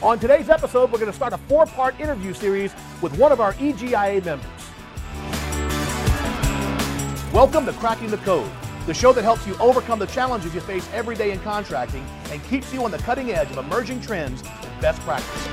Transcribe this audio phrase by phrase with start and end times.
[0.00, 3.40] On today's episode, we're going to start a four part interview series with one of
[3.40, 4.46] our EGIA members.
[7.32, 8.48] Welcome to Cracking the Code,
[8.86, 12.40] the show that helps you overcome the challenges you face every day in contracting and
[12.44, 15.48] keeps you on the cutting edge of emerging trends and best practices.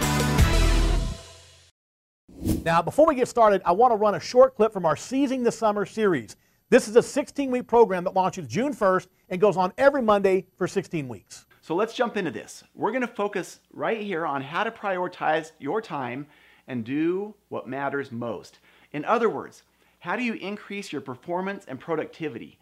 [2.64, 5.42] Now, before we get started, I want to run a short clip from our Seizing
[5.42, 6.36] the Summer series.
[6.70, 10.46] This is a 16 week program that launches June 1st and goes on every Monday
[10.56, 11.48] for 16 weeks.
[11.66, 12.64] So let's jump into this.
[12.76, 16.28] We're going to focus right here on how to prioritize your time
[16.68, 18.60] and do what matters most.
[18.92, 19.64] In other words,
[19.98, 22.60] how do you increase your performance and productivity?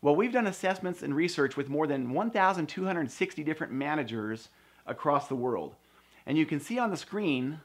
[0.00, 4.48] Well, we've done assessments and research with more than 1,260 different managers
[4.86, 5.74] across the world.
[6.24, 7.58] And you can see on the screen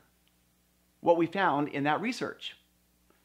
[1.00, 2.58] what we found in that research.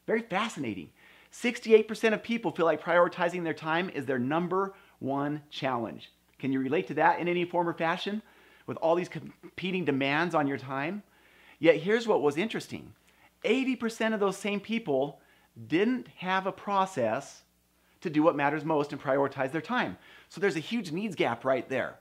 [0.05, 0.91] Very fascinating.
[1.33, 6.11] 68% of people feel like prioritizing their time is their number one challenge.
[6.39, 8.21] Can you relate to that in any form or fashion
[8.65, 11.03] with all these competing demands on your time?
[11.59, 12.93] Yet here's what was interesting
[13.43, 15.19] 80% of those same people
[15.67, 17.43] didn't have a process
[18.01, 19.97] to do what matters most and prioritize their time.
[20.29, 21.97] So there's a huge needs gap right there.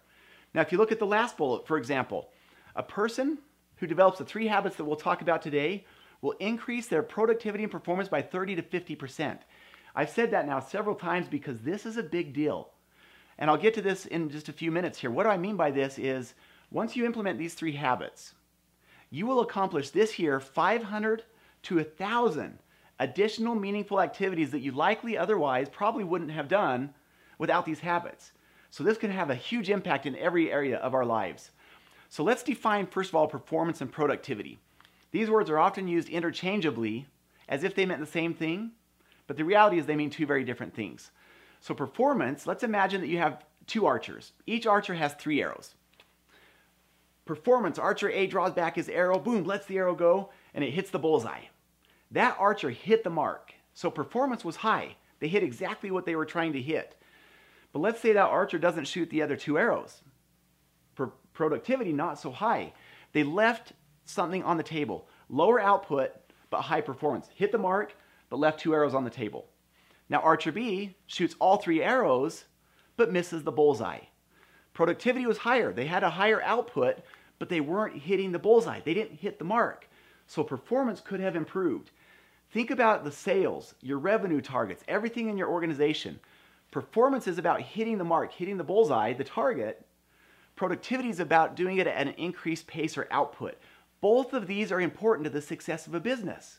[0.54, 2.30] Now, if you look at the last bullet, for example,
[2.74, 3.38] a person
[3.76, 5.84] who develops the three habits that we'll talk about today
[6.20, 9.38] will increase their productivity and performance by 30 to 50%.
[9.94, 12.70] I've said that now several times because this is a big deal.
[13.38, 15.10] And I'll get to this in just a few minutes here.
[15.10, 16.34] What do I mean by this is
[16.70, 18.34] once you implement these three habits,
[19.10, 21.24] you will accomplish this year 500
[21.64, 22.58] to 1,000
[22.98, 26.94] additional meaningful activities that you likely otherwise probably wouldn't have done
[27.38, 28.32] without these habits.
[28.70, 31.50] So this can have a huge impact in every area of our lives.
[32.08, 34.58] So let's define, first of all, performance and productivity.
[35.12, 37.06] These words are often used interchangeably
[37.48, 38.72] as if they meant the same thing,
[39.26, 41.10] but the reality is they mean two very different things.
[41.60, 44.32] So performance, let's imagine that you have two archers.
[44.46, 45.74] Each archer has three arrows.
[47.24, 50.90] Performance, archer A draws back his arrow, boom, lets the arrow go, and it hits
[50.90, 51.46] the bullseye.
[52.12, 53.52] That archer hit the mark.
[53.74, 54.96] So performance was high.
[55.18, 56.96] They hit exactly what they were trying to hit.
[57.72, 60.02] But let's say that archer doesn't shoot the other two arrows
[61.36, 62.72] productivity not so high.
[63.12, 65.06] They left something on the table.
[65.28, 66.12] Lower output,
[66.50, 67.28] but high performance.
[67.34, 67.94] Hit the mark,
[68.30, 69.46] but left two arrows on the table.
[70.08, 72.44] Now Archer B shoots all three arrows,
[72.96, 74.00] but misses the bullseye.
[74.72, 75.72] Productivity was higher.
[75.72, 76.98] They had a higher output,
[77.38, 78.80] but they weren't hitting the bullseye.
[78.80, 79.88] They didn't hit the mark.
[80.26, 81.90] So performance could have improved.
[82.50, 86.20] Think about the sales, your revenue targets, everything in your organization.
[86.70, 89.86] Performance is about hitting the mark, hitting the bullseye, the target,
[90.56, 93.56] Productivity is about doing it at an increased pace or output.
[94.00, 96.58] Both of these are important to the success of a business.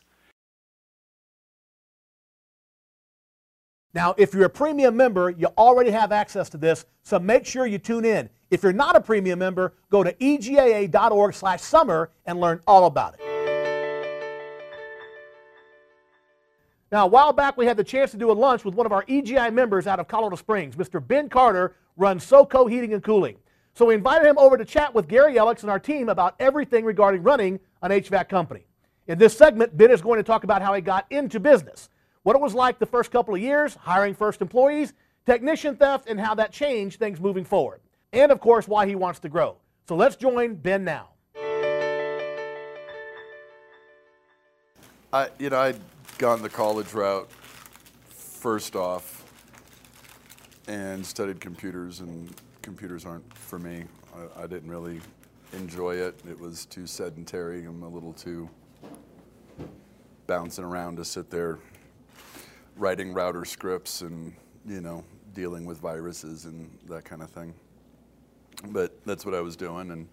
[3.98, 7.66] Now, if you're a premium member, you already have access to this, so make sure
[7.66, 8.30] you tune in.
[8.48, 13.20] If you're not a premium member, go to egia.org/summer and learn all about it.
[16.92, 18.92] Now, a while back, we had the chance to do a lunch with one of
[18.92, 20.76] our EGI members out of Colorado Springs.
[20.76, 21.04] Mr.
[21.04, 23.34] Ben Carter runs SoCo Heating and Cooling.
[23.74, 26.84] So we invited him over to chat with Gary Elekes and our team about everything
[26.84, 28.64] regarding running an HVAC company.
[29.08, 31.90] In this segment, Ben is going to talk about how he got into business,
[32.28, 34.92] what it was like the first couple of years, hiring first employees,
[35.24, 37.80] technician theft, and how that changed things moving forward.
[38.12, 39.56] And of course, why he wants to grow.
[39.88, 41.08] So let's join Ben now.
[45.10, 45.80] I, you know, I'd
[46.18, 47.30] gone the college route
[48.10, 49.24] first off
[50.66, 53.84] and studied computers and computers aren't for me.
[54.14, 55.00] I, I, didn't really
[55.54, 56.20] enjoy it.
[56.28, 57.64] It was too sedentary.
[57.64, 58.50] I'm a little too
[60.26, 61.58] bouncing around to sit there
[62.78, 64.32] writing router scripts and,
[64.66, 67.52] you know, dealing with viruses and that kind of thing.
[68.70, 70.08] But that's what I was doing and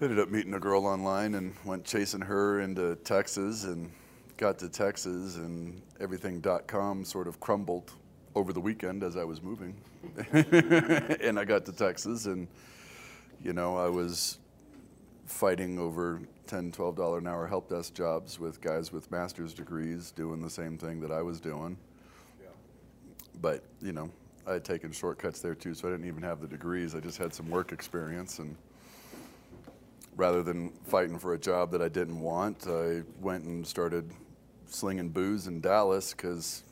[0.00, 3.90] I ended up meeting a girl online and went chasing her into Texas and
[4.38, 7.92] got to Texas and everything.com sort of crumbled
[8.34, 9.76] over the weekend as I was moving.
[10.32, 12.48] and I got to Texas and,
[13.44, 14.38] you know, I was
[15.26, 20.42] fighting over 10 $12 an hour help desk jobs with guys with master's degrees doing
[20.42, 21.76] the same thing that I was doing.
[22.42, 22.48] Yeah.
[23.40, 24.10] But, you know,
[24.48, 26.96] I had taken shortcuts there too, so I didn't even have the degrees.
[26.96, 28.40] I just had some work experience.
[28.40, 28.56] And
[30.16, 34.10] rather than fighting for a job that I didn't want, I went and started
[34.66, 36.64] slinging booze in Dallas because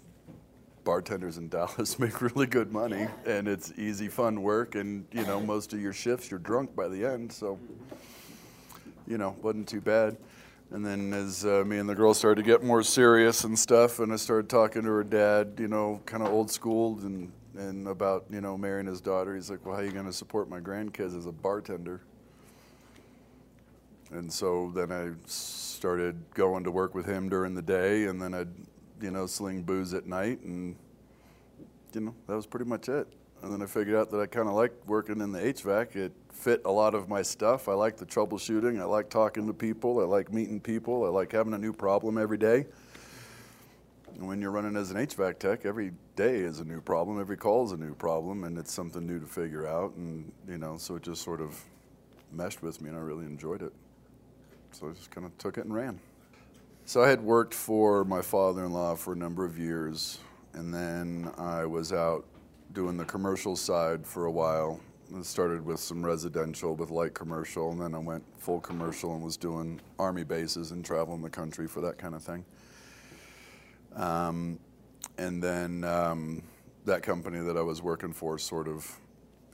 [0.83, 4.75] bartenders in Dallas make really good money, and it's easy, fun work.
[4.75, 7.95] And you know, most of your shifts, you're drunk by the end, so mm-hmm.
[9.09, 10.17] You know, wasn't too bad.
[10.71, 14.01] And then as uh, me and the girl started to get more serious and stuff,
[14.01, 17.89] and I started talking to her dad, you know, kind of old school and and
[17.89, 19.35] about you know marrying his daughter.
[19.35, 22.03] He's like, "Well, how are you going to support my grandkids as a bartender?"
[24.11, 28.35] And so then I started going to work with him during the day, and then
[28.35, 28.49] I'd,
[29.01, 30.77] you know, sling booze at night, and
[31.95, 33.09] you know, that was pretty much it.
[33.43, 35.95] And then I figured out that I kind of liked working in the HVAC.
[35.97, 37.69] It fit a lot of my stuff.
[37.69, 38.81] I like the troubleshooting.
[38.81, 40.01] I like talking to people.
[40.01, 41.05] I like meeting people.
[41.05, 42.67] I like having a new problem every day.
[44.15, 47.21] And when you're running as an HVAC tech, every day is a new problem.
[47.21, 49.95] Every call is a new problem, and it's something new to figure out.
[49.95, 51.63] And you know, so it just sort of
[52.33, 53.73] meshed with me, and I really enjoyed it.
[54.73, 56.01] So I just kind of took it and ran.
[56.85, 60.19] So I had worked for my father-in-law for a number of years,
[60.55, 62.25] and then I was out
[62.73, 64.81] doing the commercial side for a while.
[65.17, 69.23] I started with some residential with light commercial, and then I went full commercial and
[69.23, 72.45] was doing army bases and traveling the country for that kind of thing.
[73.97, 74.59] Um,
[75.17, 76.43] and then um,
[76.85, 78.99] that company that I was working for sort of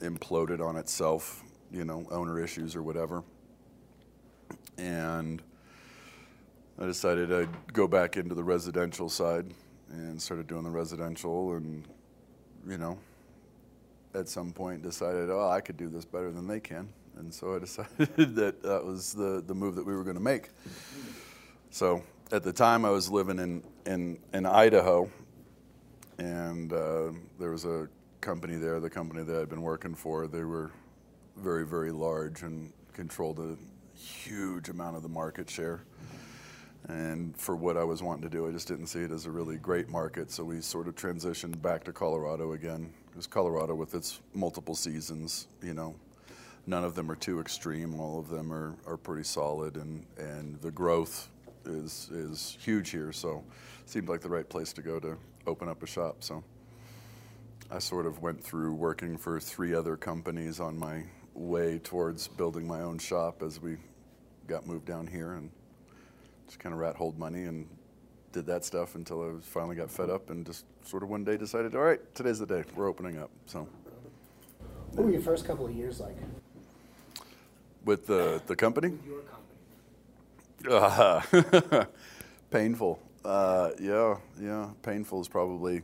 [0.00, 3.22] imploded on itself, you know, owner issues or whatever.
[4.76, 5.40] And
[6.81, 9.46] I decided I'd go back into the residential side
[9.90, 11.87] and started doing the residential and,
[12.69, 12.99] you know,
[14.14, 16.88] at some point decided, oh, I could do this better than they can.
[17.19, 20.22] And so I decided that that was the, the move that we were going to
[20.22, 20.50] make.
[21.70, 22.02] So
[22.32, 25.11] at the time, I was living in, in, in Idaho,
[26.19, 27.88] and uh, there was a
[28.20, 30.26] company there, the company that I'd been working for.
[30.26, 30.70] They were
[31.37, 33.56] very, very large and controlled a
[33.99, 35.84] huge amount of the market share.
[36.89, 39.31] And for what I was wanting to do, I just didn't see it as a
[39.31, 40.31] really great market.
[40.31, 42.93] So we sort of transitioned back to Colorado again.
[43.07, 45.95] Because Colorado, with its multiple seasons, you know,
[46.67, 47.99] none of them are too extreme.
[47.99, 51.31] All of them are, are pretty solid, and, and the growth
[51.67, 53.13] is is huge here.
[53.13, 53.43] So
[53.83, 55.17] it seemed like the right place to go to
[55.47, 56.17] open up a shop.
[56.21, 56.43] So
[57.71, 61.05] I sort of went through working for three other companies on my
[61.35, 63.77] way towards building my own shop as we
[64.47, 65.51] got moved down here and
[66.46, 67.67] just kind of rat holed money and
[68.32, 71.37] did that stuff until I finally got fed up and just sort of one day
[71.37, 72.64] decided, all right, today's the day.
[72.75, 73.31] We're opening up.
[73.46, 73.69] So.
[74.93, 76.17] What were your first couple of years like?
[77.85, 78.88] With the the company?
[78.88, 80.70] With your company.
[80.70, 81.85] Uh,
[82.50, 82.99] painful.
[83.25, 84.69] Uh, yeah, yeah.
[84.82, 85.82] Painful is probably,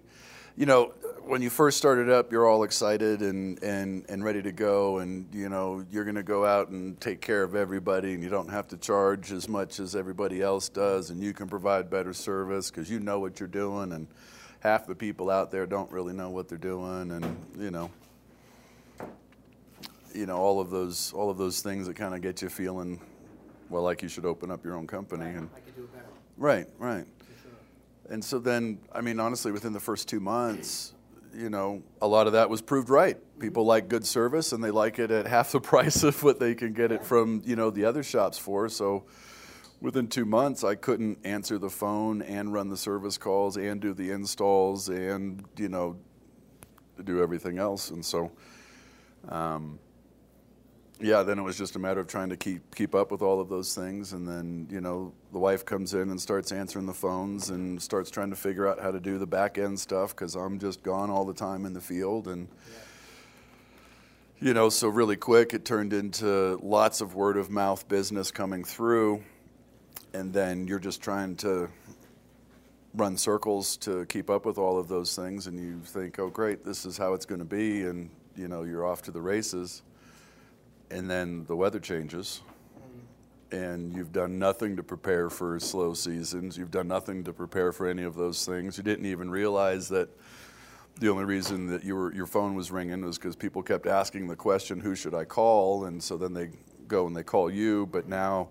[0.56, 0.92] you know,
[1.22, 5.26] when you first started up, you're all excited and, and, and ready to go, and
[5.32, 8.50] you know you're going to go out and take care of everybody, and you don't
[8.50, 12.70] have to charge as much as everybody else does, and you can provide better service
[12.70, 14.06] because you know what you're doing, and
[14.60, 17.90] half the people out there don't really know what they're doing, and you know,
[20.14, 23.00] you know all of those all of those things that kind of get you feeling
[23.70, 25.26] well, like you should open up your own company.
[25.26, 26.06] And I could do it better.
[26.36, 27.06] right, right.
[28.10, 30.94] And so then, I mean, honestly, within the first two months,
[31.32, 33.16] you know, a lot of that was proved right.
[33.38, 36.56] People like good service, and they like it at half the price of what they
[36.56, 38.68] can get it from, you know, the other shops for.
[38.68, 39.04] So
[39.80, 43.94] within two months, I couldn't answer the phone and run the service calls and do
[43.94, 45.96] the installs and, you know,
[47.04, 47.90] do everything else.
[47.90, 48.32] And so,
[49.28, 49.78] um,
[51.00, 53.40] yeah, then it was just a matter of trying to keep keep up with all
[53.40, 56.94] of those things, and then you know the wife comes in and starts answering the
[56.94, 60.34] phones and starts trying to figure out how to do the back end stuff because
[60.34, 62.48] I'm just gone all the time in the field, and
[64.40, 68.62] you know, so really quick it turned into lots of word of mouth business coming
[68.62, 69.22] through,
[70.12, 71.70] and then you're just trying to
[72.94, 76.62] run circles to keep up with all of those things, and you think, oh great,
[76.62, 79.82] this is how it's going to be, and you know you're off to the races
[80.90, 82.42] and then the weather changes
[83.52, 87.88] and you've done nothing to prepare for slow seasons you've done nothing to prepare for
[87.88, 90.08] any of those things you didn't even realize that
[90.98, 94.28] the only reason that you were, your phone was ringing was because people kept asking
[94.28, 96.50] the question who should i call and so then they
[96.86, 98.48] go and they call you but now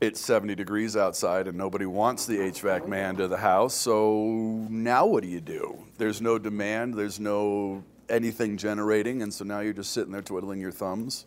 [0.00, 3.74] it's 70 degrees outside and nobody wants the HVAC man to the house.
[3.74, 5.78] So now what do you do?
[5.98, 10.60] There's no demand, there's no anything generating, and so now you're just sitting there twiddling
[10.60, 11.26] your thumbs.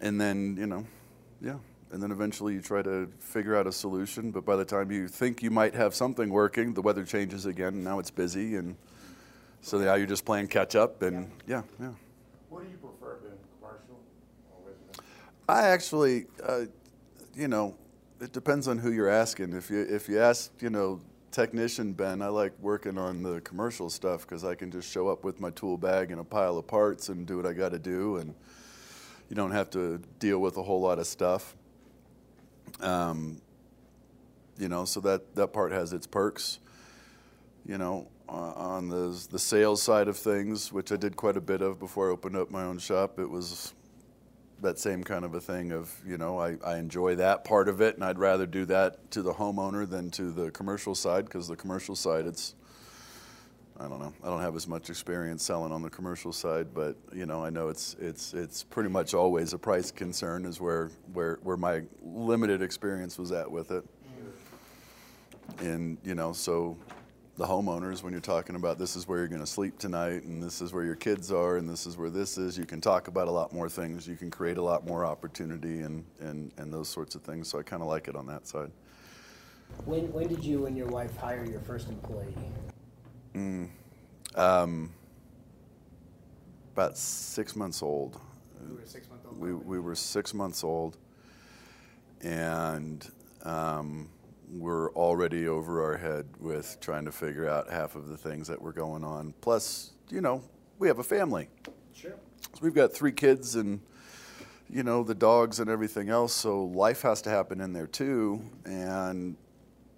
[0.00, 0.86] And then, you know,
[1.40, 1.56] yeah.
[1.92, 5.08] And then eventually you try to figure out a solution, but by the time you
[5.08, 8.76] think you might have something working, the weather changes again, and now it's busy, and
[9.62, 11.92] so now you're just playing catch up, and yeah, yeah.
[12.50, 13.32] What do you prefer, Ben?
[13.60, 14.00] Commercial
[14.50, 15.04] or residential?
[15.48, 16.66] I actually, uh,
[17.34, 17.76] you know,
[18.20, 19.52] it depends on who you're asking.
[19.52, 21.00] If you if you ask, you know,
[21.36, 25.22] technician Ben, I like working on the commercial stuff because I can just show up
[25.22, 27.78] with my tool bag and a pile of parts and do what I got to
[27.78, 28.34] do, and
[29.28, 31.54] you don't have to deal with a whole lot of stuff.
[32.80, 33.42] Um,
[34.56, 36.58] you know, so that that part has its perks.
[37.66, 41.60] You know, on the the sales side of things, which I did quite a bit
[41.60, 43.74] of before I opened up my own shop, it was
[44.62, 47.80] that same kind of a thing of you know I, I enjoy that part of
[47.80, 51.48] it and I'd rather do that to the homeowner than to the commercial side because
[51.48, 52.54] the commercial side it's
[53.78, 56.96] I don't know I don't have as much experience selling on the commercial side but
[57.12, 60.90] you know I know it's it's it's pretty much always a price concern is where
[61.12, 63.84] where where my limited experience was at with it.
[65.58, 65.66] Mm.
[65.66, 66.78] And you know so
[67.36, 70.42] the homeowners when you're talking about this is where you're going to sleep tonight and
[70.42, 72.56] this is where your kids are and this is where this is.
[72.56, 74.08] You can talk about a lot more things.
[74.08, 77.48] You can create a lot more opportunity and and, and those sorts of things.
[77.48, 78.70] So i kind of like it on that side.
[79.84, 82.34] When, when did you and your wife hire your first employee?
[83.34, 83.68] mm,
[84.34, 84.92] um,
[86.72, 88.20] about six months old.
[88.66, 89.38] You were six month old.
[89.38, 90.96] we, we were six months old.
[92.22, 93.06] And
[93.42, 94.08] um,
[94.50, 98.60] we're already over our head with trying to figure out half of the things that
[98.60, 99.34] were going on.
[99.40, 100.42] Plus you know
[100.78, 101.48] we have a family.
[101.94, 102.14] Sure.
[102.40, 103.80] So we've got three kids and
[104.70, 108.42] you know the dogs and everything else so life has to happen in there too.
[108.64, 109.36] And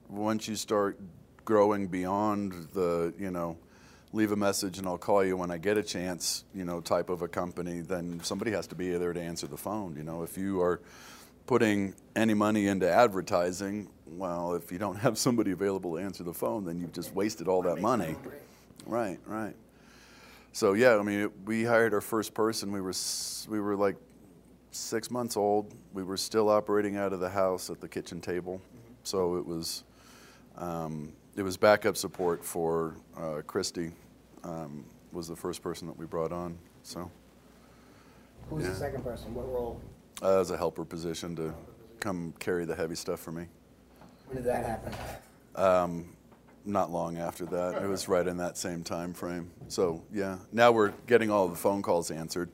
[0.08, 0.98] once you start
[1.44, 3.56] growing beyond the you know
[4.12, 7.10] leave a message and I'll call you when I get a chance you know type
[7.10, 9.96] of a company then somebody has to be there to answer the phone.
[9.96, 10.80] You know if you are
[11.46, 16.34] putting any money into advertising well if you don't have somebody available to answer the
[16.34, 18.16] phone then you've just wasted all that money
[18.86, 19.54] right right
[20.52, 22.72] so yeah, I mean, it, we hired our first person.
[22.72, 22.94] We were
[23.48, 23.96] we were like
[24.72, 25.72] six months old.
[25.92, 28.60] We were still operating out of the house at the kitchen table,
[29.04, 29.84] so it was
[30.56, 33.92] um, it was backup support for uh, Christy.
[34.42, 36.58] Um, was the first person that we brought on.
[36.82, 37.08] So
[38.50, 38.70] who's Yeah.
[38.70, 39.34] the second person?
[39.34, 39.80] What role?
[40.22, 41.54] uh, as a helper position to
[42.00, 43.46] come carry the heavy stuff for me.
[44.28, 44.92] When did that happen?
[45.56, 46.16] Um,
[46.66, 49.50] not long after that, it was right in that same time frame.
[49.68, 52.50] So yeah, now we're getting all the phone calls answered.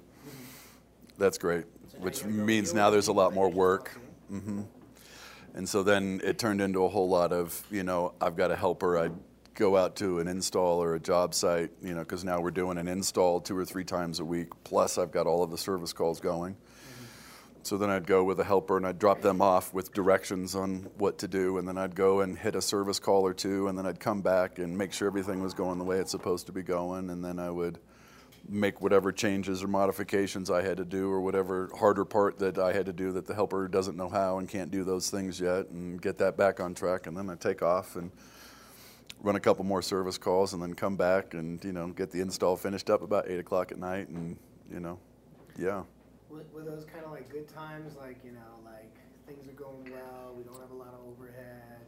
[1.18, 1.64] That's great,
[1.98, 3.98] which means now there's a lot more work.
[4.28, 4.62] hmm
[5.54, 8.56] And so then it turned into a whole lot of, you know, I've got a
[8.56, 8.96] helper.
[8.96, 9.12] I'd
[9.54, 12.78] go out to an install or a job site, you know, because now we're doing
[12.78, 14.48] an install two or three times a week.
[14.62, 16.56] Plus, I've got all of the service calls going.
[17.64, 20.90] So then I'd go with a helper and I'd drop them off with directions on
[20.98, 21.56] what to do.
[21.56, 23.68] And then I'd go and hit a service call or two.
[23.68, 26.44] And then I'd come back and make sure everything was going the way it's supposed
[26.46, 27.08] to be going.
[27.08, 27.78] And then I would
[28.46, 32.74] make whatever changes or modifications I had to do or whatever harder part that I
[32.74, 35.70] had to do that the helper doesn't know how and can't do those things yet
[35.70, 37.06] and get that back on track.
[37.06, 38.10] And then I take off and
[39.22, 42.20] run a couple more service calls and then come back and, you know, get the
[42.20, 44.08] install finished up about 8 o'clock at night.
[44.08, 44.36] And,
[44.70, 44.98] you know,
[45.58, 45.84] yeah.
[46.34, 47.94] Were, were those kind of like good times?
[47.96, 48.92] Like, you know, like
[49.26, 51.78] things are going well, we don't have a lot of overhead.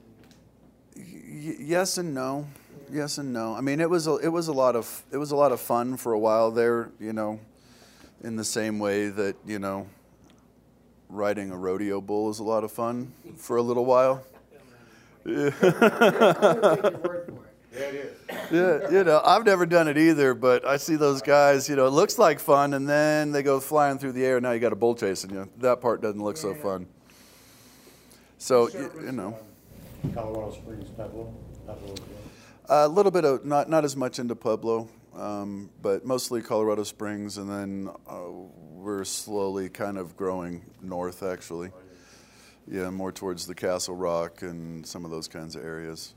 [0.97, 2.47] Y- yes and no.
[2.93, 3.57] Yes and no.
[3.57, 5.61] I mean, it was a, it was a lot of it was a lot of
[5.61, 6.91] fun for a while there.
[7.01, 7.41] You know,
[8.23, 9.89] in the same way that you know,
[11.09, 14.23] riding a rodeo bull is a lot of fun for a little while.
[15.29, 15.51] Yeah.
[15.61, 17.57] I'm gonna take your word for it.
[17.75, 18.17] Yeah, it is.
[18.51, 21.69] Yeah, you know, I've never done it either, but I see those guys.
[21.69, 24.37] You know, it looks like fun, and then they go flying through the air.
[24.39, 25.49] And now you got a bull chasing you.
[25.59, 26.63] That part doesn't look so Yeah.
[26.63, 26.87] fun.
[28.39, 29.37] So y- Service, you know.
[30.15, 31.33] Colorado Springs, Pueblo,
[31.65, 32.01] Pueblo as.
[32.69, 37.39] A little bit of not not as much into Pueblo, um, but mostly Colorado Springs,
[37.39, 38.25] and then uh,
[38.75, 41.23] we're slowly kind of growing north.
[41.23, 41.71] Actually,
[42.69, 46.15] yeah, more towards the Castle Rock and some of those kinds of areas.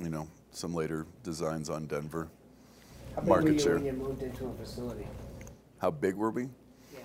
[0.00, 2.28] You know, some later designs on Denver.
[3.14, 3.74] How big Market were you share.
[3.76, 5.06] when you moved into a facility?
[5.78, 6.48] How big were we?
[6.92, 6.98] Yeah.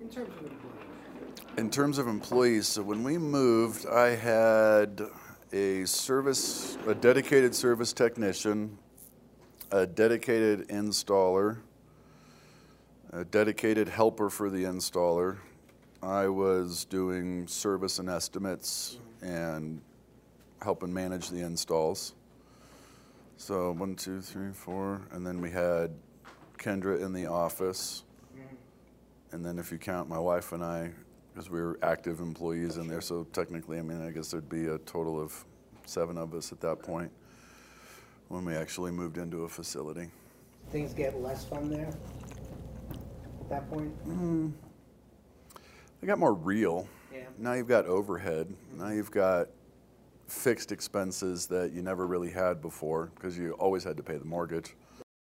[0.00, 1.56] In terms of employees.
[1.56, 5.02] In terms of employees, so when we moved, I had
[5.52, 8.78] a service, a dedicated service technician,
[9.72, 11.58] a dedicated installer,
[13.12, 15.38] a dedicated helper for the installer.
[16.00, 19.34] I was doing service and estimates mm-hmm.
[19.34, 19.80] and
[20.62, 22.14] helping manage the installs.
[23.40, 25.92] So one, two, three, four, and then we had
[26.58, 28.02] Kendra in the office.
[28.36, 28.56] Mm-hmm.
[29.30, 30.90] And then if you count my wife and I,
[31.32, 34.66] because we were active employees in there, so technically, I mean, I guess there'd be
[34.66, 35.44] a total of
[35.86, 37.12] seven of us at that point
[38.26, 40.10] when we actually moved into a facility.
[40.70, 41.90] Things get less fun there
[42.90, 43.96] at that point?
[44.04, 44.52] Mm.
[46.00, 46.88] They got more real.
[47.14, 47.20] Yeah.
[47.38, 48.52] Now you've got overhead.
[48.72, 48.96] Now mm-hmm.
[48.96, 49.48] you've got
[50.28, 54.24] fixed expenses that you never really had before because you always had to pay the
[54.24, 54.74] mortgage.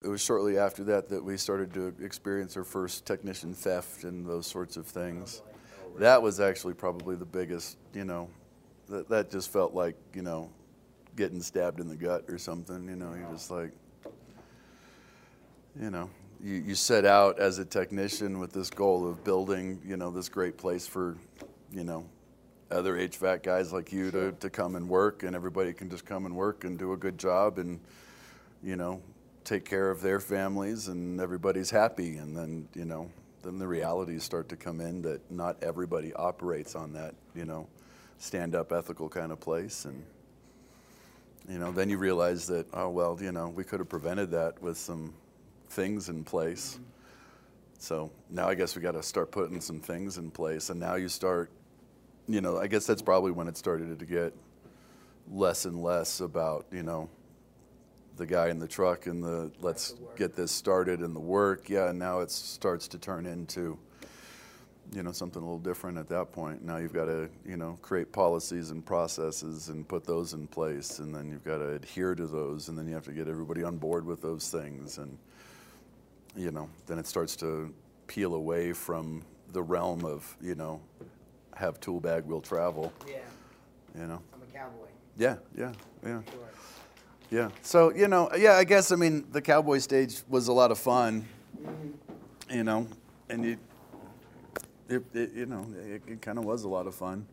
[0.02, 4.26] It was shortly after that that we started to experience our first technician theft and
[4.26, 5.42] those sorts of things.
[5.98, 8.28] That was actually probably the biggest, you know,
[8.88, 10.50] that, that just felt like, you know,
[11.16, 13.72] getting stabbed in the gut or something, you know, you're just like,
[15.80, 16.10] you know,
[16.42, 20.28] you, you set out as a technician with this goal of building, you know, this
[20.28, 21.16] great place for,
[21.72, 22.04] you know,
[22.74, 26.26] other HVAC guys like you to, to come and work, and everybody can just come
[26.26, 27.80] and work and do a good job and,
[28.62, 29.00] you know,
[29.44, 32.16] take care of their families, and everybody's happy.
[32.16, 33.10] And then, you know,
[33.42, 37.66] then the realities start to come in that not everybody operates on that, you know,
[38.18, 39.84] stand up ethical kind of place.
[39.84, 40.02] And,
[41.48, 44.60] you know, then you realize that, oh, well, you know, we could have prevented that
[44.62, 45.14] with some
[45.68, 46.74] things in place.
[46.74, 46.84] Mm-hmm.
[47.78, 50.70] So now I guess we got to start putting some things in place.
[50.70, 51.50] And now you start,
[52.28, 54.34] you know, I guess that's probably when it started to get
[55.30, 57.08] less and less about, you know,
[58.16, 61.68] the guy in the truck and the let's get this started and the work.
[61.68, 63.78] Yeah, and now it starts to turn into,
[64.92, 66.64] you know, something a little different at that point.
[66.64, 71.00] Now you've got to, you know, create policies and processes and put those in place,
[71.00, 73.64] and then you've got to adhere to those, and then you have to get everybody
[73.64, 75.18] on board with those things, and
[76.36, 77.72] you know, then it starts to
[78.06, 80.80] peel away from the realm of, you know,
[81.56, 82.92] have tool bag, will travel.
[83.06, 83.18] Yeah,
[83.98, 84.20] You know.
[84.32, 84.86] I'm a cowboy.
[85.16, 85.72] Yeah, yeah,
[86.04, 86.20] yeah.
[86.30, 86.48] Sure.
[87.30, 87.50] Yeah.
[87.62, 90.78] So, you know, yeah, I guess, I mean, the cowboy stage was a lot of
[90.78, 91.26] fun,
[91.60, 92.54] mm-hmm.
[92.54, 92.86] you know,
[93.28, 93.58] and you,
[94.88, 97.26] it, it, you know, it, it kind of was a lot of fun.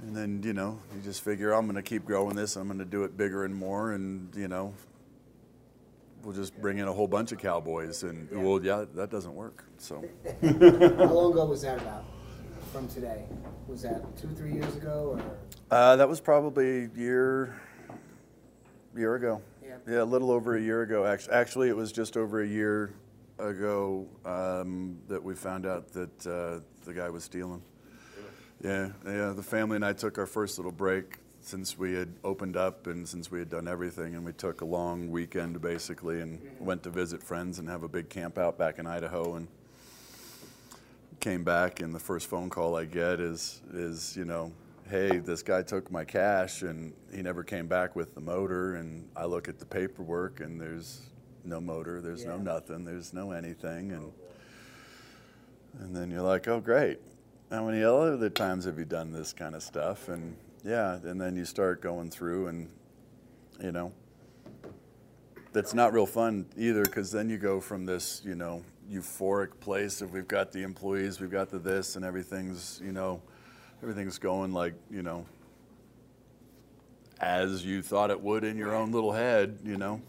[0.00, 2.78] And then, you know, you just figure, I'm going to keep growing this, I'm going
[2.78, 4.72] to do it bigger and more, and, you know,
[6.22, 8.04] we'll just bring in a whole bunch of cowboys.
[8.04, 9.64] And, well, yeah, that doesn't work.
[9.78, 10.04] So,
[10.42, 12.04] How long ago was that about
[12.68, 13.24] from today?
[13.66, 15.76] Was that two, three years ago, or?
[15.76, 17.60] uh, that was probably a year,
[18.96, 19.40] year ago.
[19.62, 19.76] Yeah.
[19.86, 21.06] Yeah, a little over a year ago.
[21.06, 22.92] Actually, actually, it was just over a year
[23.38, 27.62] ago um, that we found out that uh, the guy was stealing.
[28.62, 29.32] Yeah, yeah.
[29.34, 33.08] The family and I took our first little break since we had opened up and
[33.08, 36.90] since we had done everything, and we took a long weekend basically and went to
[36.90, 39.48] visit friends and have a big camp out back in Idaho and
[41.20, 44.52] came back and the first phone call I get is is you know
[44.88, 48.76] hey this guy took my cash and he never came back with the motor.
[48.76, 51.02] And I look at the paperwork and there's
[51.44, 53.92] no motor there's no nothing there's no anything.
[53.92, 54.12] And
[55.80, 57.00] and then you're like oh great.
[57.50, 60.08] How many other times have you done this kind of stuff?
[60.08, 62.68] And yeah and then you start going through and
[63.60, 63.92] you know
[65.52, 70.00] that's not real fun either because then you go from this you know euphoric place
[70.02, 73.20] if we've got the employees we've got the this and everything's you know
[73.82, 75.26] everything's going like you know
[77.20, 80.00] as you thought it would in your own little head you know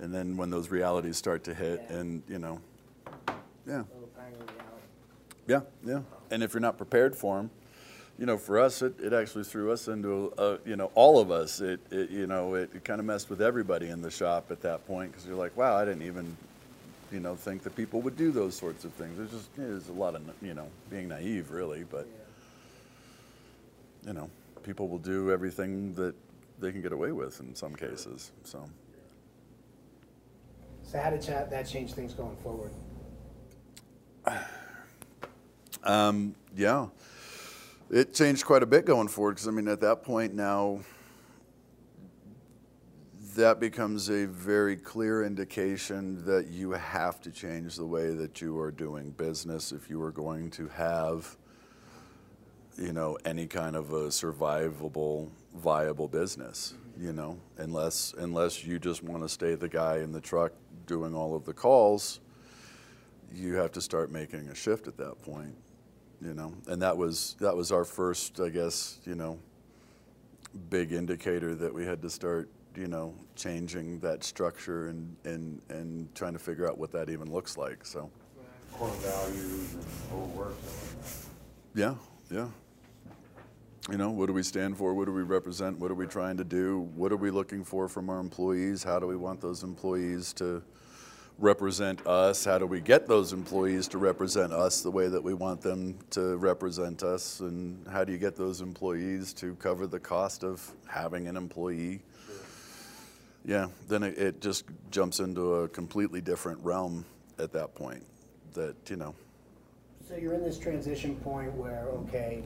[0.00, 1.96] and then when those realities start to hit Yeah.
[1.96, 2.60] and you know
[3.66, 4.52] yeah Little tiny reality.
[5.46, 6.00] yeah, yeah.
[6.30, 7.50] And if you're not prepared for them,
[8.18, 11.30] you know, for us, it, it actually threw us into, a, you know, all of
[11.30, 11.60] us.
[11.60, 14.60] It, it you know, it, it kind of messed with everybody in the shop at
[14.62, 16.36] that point because you're like, wow, I didn't even,
[17.12, 19.16] you know, think that people would do those sorts of things.
[19.16, 21.84] There's just, there's a lot of, you know, being naive, really.
[21.84, 22.08] But,
[24.06, 24.28] you know,
[24.62, 26.14] people will do everything that
[26.58, 28.32] they can get away with in some cases.
[28.44, 28.68] So,
[30.82, 32.72] So how did that change things going forward?
[35.84, 36.88] Um, yeah,
[37.90, 40.80] it changed quite a bit going forward because I mean, at that point now,
[43.36, 48.58] that becomes a very clear indication that you have to change the way that you
[48.58, 51.36] are doing business if you are going to have,
[52.78, 56.74] you know, any kind of a survivable, viable business.
[56.98, 60.52] You know, unless unless you just want to stay the guy in the truck
[60.86, 62.20] doing all of the calls,
[63.34, 65.54] you have to start making a shift at that point
[66.22, 69.38] you know and that was that was our first i guess you know
[70.70, 76.14] big indicator that we had to start you know changing that structure and and and
[76.14, 78.10] trying to figure out what that even looks like so.
[78.72, 80.54] Core values and whole work.
[81.74, 81.94] yeah
[82.30, 82.48] yeah.
[83.90, 84.94] You know what do we stand for?
[84.94, 85.78] What do we represent?
[85.78, 86.90] What are we trying to do?
[86.96, 88.82] What are we looking for from our employees?
[88.82, 90.62] How do we want those employees to
[91.38, 92.44] represent us?
[92.44, 95.96] How do we get those employees to represent us the way that we want them
[96.10, 97.38] to represent us?
[97.38, 102.02] And how do you get those employees to cover the cost of having an employee
[103.46, 107.04] yeah then it, it just jumps into a completely different realm
[107.38, 108.04] at that point
[108.54, 109.14] that you know
[110.08, 112.42] So you're in this transition point where, okay,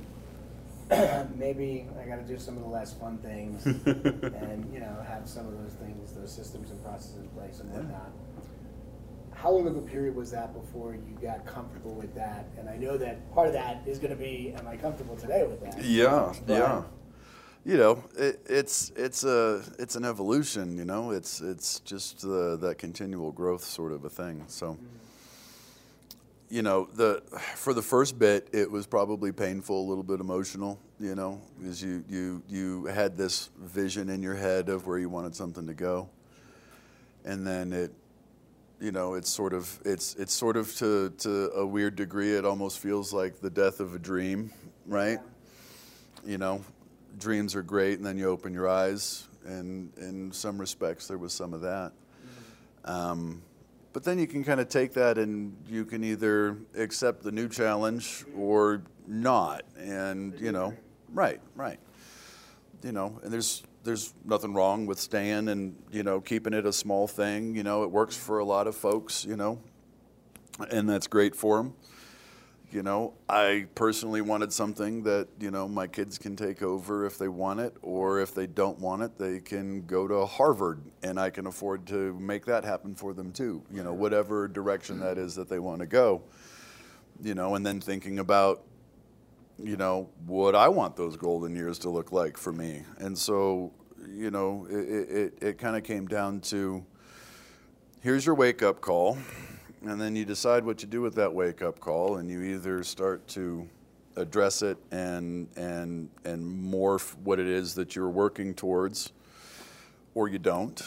[1.36, 5.28] maybe I got to do some of the less fun things, and you know, have
[5.28, 8.10] some of those things, those systems and processes in place and whatnot.
[9.34, 12.46] How long of a period was that before you got comfortable with that?
[12.58, 15.46] And I know that part of that is going to be, am I comfortable today
[15.46, 15.82] with that?
[15.84, 16.82] Yeah, But- yeah.
[17.64, 20.78] You know, it, it's it's a it's an evolution.
[20.78, 24.44] You know, it's it's just uh, that continual growth sort of a thing.
[24.48, 24.78] So,
[26.48, 27.22] you know, the
[27.56, 30.78] for the first bit, it was probably painful, a little bit emotional.
[30.98, 35.10] You know, because you you you had this vision in your head of where you
[35.10, 36.08] wanted something to go,
[37.24, 37.92] and then it.
[38.82, 42.32] You know, it's sort of it's it's sort of to to a weird degree.
[42.34, 44.50] It almost feels like the death of a dream,
[44.86, 45.18] right?
[46.24, 46.64] You know,
[47.18, 51.32] dreams are great, and then you open your eyes, and in some respects, there was
[51.32, 51.92] some of that.
[52.84, 53.42] Um,
[53.92, 57.48] but then you can kind of take that and you can either accept the new
[57.48, 59.62] challenge or not.
[59.76, 60.74] And, you know,
[61.12, 61.78] right, right.
[62.82, 66.72] You know, and there's there's nothing wrong with staying and, you know, keeping it a
[66.72, 67.54] small thing.
[67.54, 69.58] You know, it works for a lot of folks, you know,
[70.70, 71.74] and that's great for them.
[72.72, 77.18] You know, I personally wanted something that, you know, my kids can take over if
[77.18, 81.18] they want it, or if they don't want it, they can go to Harvard and
[81.18, 83.62] I can afford to make that happen for them too.
[83.72, 86.22] You know, whatever direction that is that they want to go.
[87.20, 88.62] You know, and then thinking about,
[89.58, 92.84] you know, what I want those golden years to look like for me.
[92.98, 93.72] And so,
[94.08, 96.86] you know, it, it, it kind of came down to
[98.00, 99.18] here's your wake up call
[99.82, 102.82] and then you decide what you do with that wake up call, and you either
[102.82, 103.68] start to
[104.16, 109.12] address it and and and morph what it is that you're working towards,
[110.14, 110.82] or you don't.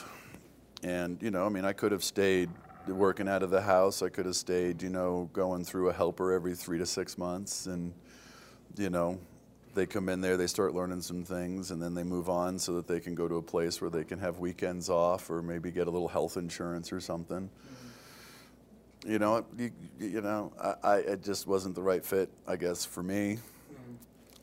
[0.84, 2.50] And you know, I mean, I could have stayed
[2.88, 4.02] working out of the house.
[4.02, 7.66] I could have stayed, you know, going through a helper every three to six months,
[7.66, 7.94] and
[8.78, 9.18] you know,
[9.74, 12.76] they come in there, they start learning some things, and then they move on so
[12.76, 15.72] that they can go to a place where they can have weekends off, or maybe
[15.72, 17.93] get a little health insurance or something mm-hmm.
[19.06, 22.86] You know, you, you know, I, I, it just wasn't the right fit, I guess,
[22.86, 23.38] for me.
[23.38, 23.94] Mm-hmm.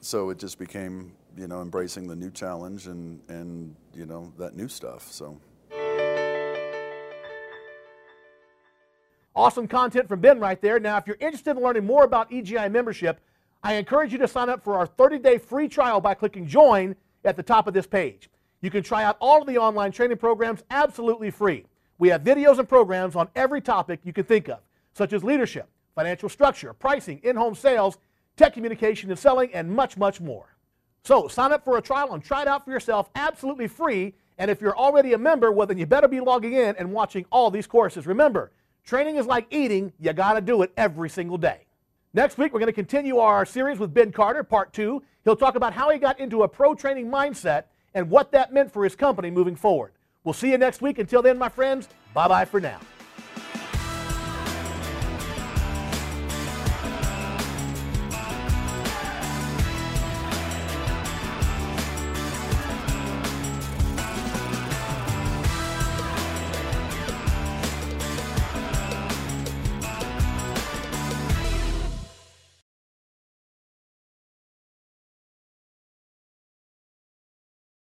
[0.01, 4.57] So it just became, you know, embracing the new challenge and, and you know, that
[4.57, 5.11] new stuff.
[5.11, 5.39] So.
[9.35, 10.79] Awesome content from Ben right there.
[10.81, 13.21] Now, if you're interested in learning more about EGI membership,
[13.63, 17.37] I encourage you to sign up for our 30-day free trial by clicking Join at
[17.37, 18.29] the top of this page.
[18.61, 21.65] You can try out all of the online training programs absolutely free.
[22.01, 24.61] We have videos and programs on every topic you can think of,
[24.95, 27.99] such as leadership, financial structure, pricing, in-home sales,
[28.39, 30.57] tech communication and selling, and much, much more.
[31.05, 34.15] So sign up for a trial and try it out for yourself absolutely free.
[34.39, 37.27] And if you're already a member, well, then you better be logging in and watching
[37.31, 38.07] all these courses.
[38.07, 38.51] Remember,
[38.83, 39.93] training is like eating.
[40.01, 41.67] You got to do it every single day.
[42.15, 45.03] Next week, we're going to continue our series with Ben Carter, part two.
[45.25, 48.73] He'll talk about how he got into a pro training mindset and what that meant
[48.73, 49.93] for his company moving forward.
[50.25, 50.99] We'll see you next week.
[50.99, 52.79] Until then, my friends, bye bye for now.